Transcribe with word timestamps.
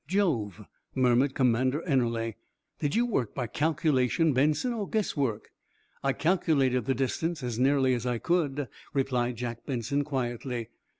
"Jove!" 0.07 0.65
murmured 0.95 1.35
Commander 1.35 1.83
Ennerling. 1.85 2.33
"Did 2.79 2.95
you 2.95 3.05
work 3.05 3.35
by 3.35 3.45
calculation, 3.45 4.33
Benson, 4.33 4.73
or 4.73 4.89
guesswork?" 4.89 5.51
"I 6.01 6.11
calculated 6.11 6.85
the 6.85 6.95
distance 6.95 7.43
as 7.43 7.59
nearly 7.59 7.93
as 7.93 8.07
I 8.07 8.17
could," 8.17 8.67
replied 8.95 9.35
Jack 9.35 9.63
Benson 9.67 10.03
quietly. 10.03 10.69